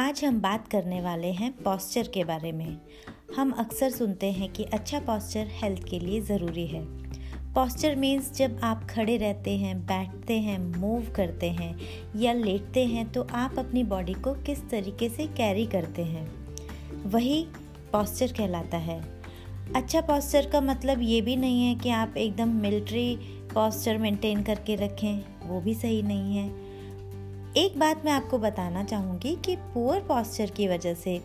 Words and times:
आज 0.00 0.24
हम 0.24 0.40
बात 0.40 0.68
करने 0.68 1.00
वाले 1.00 1.30
हैं 1.32 1.50
पॉस्चर 1.52 2.06
के 2.06 2.22
बारे 2.24 2.50
में। 2.52 2.78
हम 3.36 3.50
अक्सर 3.50 3.90
सुनते 3.90 4.30
हैं 4.32 4.48
कि 4.52 4.64
अच्छा 4.64 5.00
पॉस्चर 5.00 5.48
हेल्थ 5.52 5.82
के 5.88 5.98
लिए 5.98 6.20
ज़रूरी 6.20 6.66
है। 6.66 6.80
पॉस्चर 7.54 7.96
मीन्स 7.96 8.32
जब 8.32 8.60
आप 8.62 8.86
खड़े 8.90 9.16
रहते 9.16 9.56
हैं, 9.58 9.76
बैठते 9.86 10.38
हैं 10.38 10.58
मूव 10.76 11.10
करते 11.16 11.50
हैं 11.50 11.76
या 12.16 12.32
लेटते 12.32 12.84
हैं 12.86 13.12
तो 13.12 13.26
आप 13.32 13.58
अपनी 13.58 13.82
बॉडी 13.84 14.14
को 14.14 14.34
किस 14.34 14.68
तरीके 14.70 15.08
से 15.08 15.26
कैरी 15.26 15.66
करते 15.66 16.04
हैं? 16.04 16.26
वही 17.06 17.44
पॉस्चर 17.92 18.32
कहलाता 18.32 18.76
है। 18.76 19.00
अच्छा 19.76 20.00
पॉस्चर 20.00 20.50
का 20.50 20.60
मतलब 20.60 21.02
ये 21.02 21.20
भी 21.20 21.36
नहीं 21.36 21.66
है 21.66 21.74
कि 21.74 21.90
आप 21.90 22.16
एकदम 22.16 22.56
मिलिट्री 22.56 23.16
पॉस्चर 23.54 23.98
मेंटेन 23.98 24.42
करके 24.42 24.76
रखें, 24.76 25.22
वो 25.48 25.60
भी 25.60 25.74
सही 25.74 26.02
नहीं 26.02 26.36
है। 26.36 26.69
एक 27.56 27.78
बात 27.78 28.04
मैं 28.04 28.12
आपको 28.12 28.38
बताना 28.38 28.82
चाहूँगी 28.84 29.34
कि 29.44 29.54
पुअर 29.56 30.00
पॉस्चर 30.00 30.50
की 30.50 30.68
वजह 30.68 30.94
से 30.94 31.20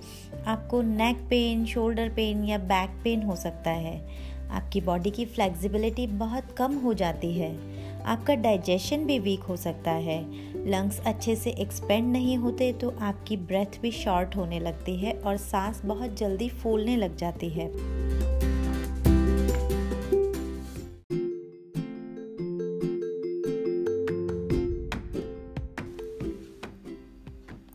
आपको 0.48 0.82
नेक 0.82 1.18
पेन 1.30 1.66
शोल्डर 1.66 2.10
पेन 2.10 2.44
या 2.46 2.58
बैक 2.58 2.90
पेन 3.04 3.24
हो 3.24 3.36
सकता 3.36 3.72
है। 3.72 3.96
आपकी 4.52 4.82
बॉडी 4.82 5.12
की 5.12 5.26
फ्लेक्सिबिलिटी 5.26 6.08
बहुत 6.08 6.52
कम 6.52 6.76
हो 6.76 6.94
जाती 6.94 7.34
है। 7.34 7.52
आपका 8.04 8.36
डाइजेशन 8.36 9.06
भी 9.06 9.20
वीक 9.20 9.40
हो 9.40 9.56
सकता 9.56 9.92
है। 9.92 10.20
लंग्स 10.70 11.00
अच्छे 11.06 11.36
से 11.36 11.50
एक्सपेंड 11.50 12.12
नहीं 12.12 12.38
होते 12.38 12.74
तो 12.74 12.94
आपकी 13.02 13.38
ब्रेथ 13.38 13.82
भी 13.82 13.92
शॉर्ट 13.92 14.36
होने 14.36 14.60
लगती 14.60 14.96
है 14.96 15.14
और 15.14 15.38
सांस 15.38 15.82
बहुत 15.86 16.18
जल्दी 16.18 16.50
फूलने 16.50 16.98
लग 16.98 17.18
जाती 17.18 17.50
है। 17.50 17.68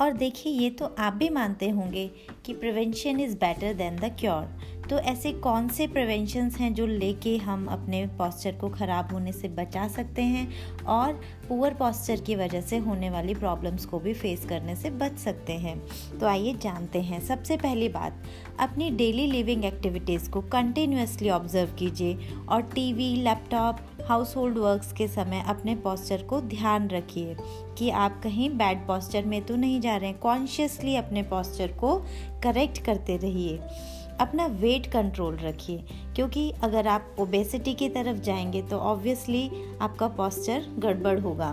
और 0.01 0.13
देखिए, 0.13 0.53
ये 0.53 0.71
तो 0.71 0.85
आप 0.99 1.13
भी 1.13 1.29
मानते 1.29 1.69
होंगे 1.71 2.07
कि 2.45 2.53
prevention 2.55 3.21
is 3.21 3.37
better 3.37 3.75
than 3.75 3.97
the 3.97 4.15
cure 4.21 4.80
तो 4.91 4.99
ऐसे 4.99 5.33
कौन 5.33 5.69
से 5.69 5.87
प्रिवेंशंस 5.87 6.57
हैं 6.57 6.75
जो 6.75 6.87
लेके 6.87 7.37
हम 7.37 7.67
अपने 7.67 8.07
पॉस्चर 8.07 8.53
को 8.53 8.69
ख़राब 8.69 9.13
होने 9.13 9.33
से 9.33 9.49
बचा 9.49 9.89
सकते 9.89 10.23
हैं 10.23 10.49
और 10.85 11.21
पुअर 11.49 11.75
पॉस्चर 11.75 12.21
की 12.21 12.35
वजह 12.37 12.61
से 12.61 12.79
होने 12.79 13.11
वाली 13.11 13.35
प्रॉब्लम्स 13.35 13.85
को 13.85 13.99
भी 13.99 14.15
फेस 14.15 14.45
करने 14.45 14.77
से 14.77 14.91
बच 14.91 15.19
सकते 15.19 15.53
हैं? 15.53 15.83
तो 16.19 16.27
आइए 16.27 16.55
जानते 16.55 17.01
हैं। 17.01 17.21
सबसे 17.21 17.57
पहली 17.57 17.89
बात, 17.89 18.23
अपनी 18.61 18.91
डेली 18.91 19.27
लिविंग 19.27 19.65
एक्टिविटीज़ 19.65 20.31
को 20.31 20.41
कंटिन्यूसली 20.41 21.31
ऑब्ज़र्व 21.31 21.71
कीजिए 21.79 22.19
और 22.49 22.63
TV 22.63 23.15
laptop 23.17 23.79
house 24.09 24.37
hold 24.37 24.59
works 24.59 24.93
के 24.93 25.09
समय 25.09 25.45
अपने 25.47 25.75
पॉस्चर 25.75 26.23
को 26.23 26.41
ध्यान 26.41 26.89
रखिए 26.89 27.37
कि 27.79 27.91
आप 27.91 28.21
कहीं 28.23 28.51
बैड 28.51 28.87
पॉस्चर 28.87 29.25
में 29.25 29.43
तो 29.47 29.57
नहीं 29.57 29.81
जा 29.81 29.97
रहे 29.97 30.11
हैं 30.11 30.19
कॉन्शियसली 30.19 30.97
अपने 30.97 31.23
पॉस्चर 31.23 31.69
को 31.69 31.97
करेक्ट 32.43 32.83
करते 32.85 33.17
रहिए। 33.17 33.59
अपना 34.21 34.47
वेट 34.47 34.87
कंट्रोल 34.87 35.37
रखिए, 35.37 35.85
क्योंकि 36.17 36.51
अगर 36.63 36.87
आप 36.87 37.17
ओबेसिटी 37.21 37.75
की 37.75 37.89
तरफ़ 37.89 38.19
जाएँगे 38.19 38.63
तो 38.63 38.79
ऑब्वियसली 38.79 39.51
आपका 39.81 40.09
पॉस्चर 40.09 40.67
गड़बड़ 40.79 41.19
होगा। 41.19 41.51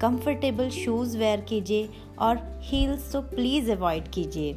कंफर्टेबल 0.00 0.70
शूज़ 0.70 1.18
वेयर 1.18 1.40
कीजिए 1.40 1.88
और 2.18 2.60
हील्स 2.62 3.12
तो 3.12 3.20
प्लीज़ 3.20 3.70
अवॉइड 3.72 4.08
कीजिए। 4.08 4.54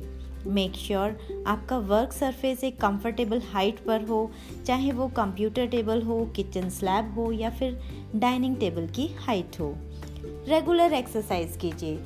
मेक 0.47 0.75
श्योर 0.75 1.11
sure 1.11 1.47
आपका 1.47 1.77
वर्क 1.77 2.13
सरफेस 2.13 2.63
एक 2.63 2.79
कंफर्टेबल 2.81 3.41
हाइट 3.53 3.79
पर 3.79 4.01
हो, 4.01 4.31
चाहे 4.65 4.91
वो 4.91 5.07
कंप्यूटर 5.07 5.67
टेबल 5.67 6.01
हो 6.01 6.25
किचन 6.25 6.69
स्लैब 6.69 7.13
हो, 7.13 7.31
या 7.31 7.49
फिर 7.49 7.79
डाइनिंग 8.15 8.55
टेबल 8.55 8.87
की 8.87 9.07
हाइट 9.07 9.59
हो। 9.59 9.73
रेगुलर 10.47 10.93
एक्सरसाइज 10.93 11.57
कीजिए। 11.57 11.99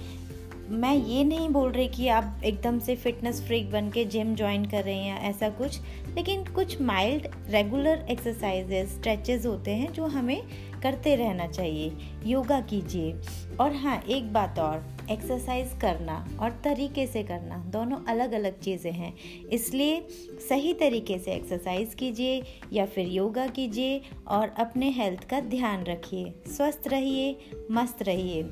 मैं 0.72 0.94
ये 0.96 1.24
नहीं 1.24 1.48
बोल 1.50 1.72
रही 1.72 1.88
कि 1.88 2.08
आप 2.08 2.42
एकदम 2.46 2.78
से 2.80 2.96
फिटनेस 2.96 3.42
फ्रीक 3.42 3.72
बन 3.72 3.90
के 3.90 4.06
जिम 4.06 4.36
ज्वाइन 4.36 4.66
कर 4.66 4.84
रहे 4.84 4.96
हैं 4.96 5.20
ऐसा 5.30 5.50
कुछ, 5.50 5.80
लेकिन 6.16 6.44
कुछ 6.46 6.82
माइल्ड 6.82 7.28
रेगुलर 7.50 8.06
एक्सरसाइजेज 8.10 8.90
स्ट्रेचेज 8.90 9.46
होते 9.46 9.72
हैं 9.72 9.92
जो 9.94 10.06
हमें 10.06 10.42
करते 10.84 11.16
रहना 11.16 11.48
चाहिए। 11.48 11.92
योगा 12.26 12.62
कीजिए। 12.62 13.14
और 13.60 13.76
हाँ 13.76 14.02
एक 14.10 14.32
बात 14.34 14.60
और 14.60 14.88
एक्सरसाइज 15.12 15.74
करना 15.82 16.26
और 16.40 16.60
तरीके 16.64 17.08
से 17.08 17.24
करना, 17.24 17.58
दोनों 17.68 17.98
अलग 18.08 18.32
अलग 18.32 18.60
चीज़ें 18.60 18.92
हैं। 18.92 19.14
इसलिए 19.50 20.02
सही 20.50 20.74
तरीके 20.74 21.20
से 21.20 21.32
एक्सरसाइज 21.32 21.94
कीजिए 21.94 22.42
या 22.74 22.86
फिर 22.86 23.08
योगा 23.08 23.48
कीजिए 23.48 24.02
और 24.28 24.54
अपने 24.58 24.90
हेल्थ 24.92 25.30
का 25.30 25.40
ध्यान 25.40 25.84
रखिए। 25.84 26.34
स्वस्थ 26.48 26.88
रहिए, 26.88 27.38
मस्त 27.72 28.04
रहिए। 28.04 28.50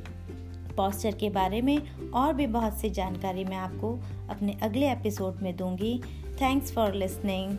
पॉस्चर 0.80 1.16
के 1.16 1.30
बारे 1.30 1.62
में 1.62 1.78
और 2.12 2.34
भी 2.34 2.48
बहुत 2.48 2.78
सी 2.78 2.90
जानकारी 2.90 3.44
मैं 3.46 3.58
आपको 3.58 3.94
अपने 4.30 4.58
अगले 4.64 4.92
एपिसोड 4.92 5.42
में 5.44 5.56
दूँगी. 5.58 6.02
Thanks 6.42 6.74
for 6.74 6.94
listening 6.94 7.58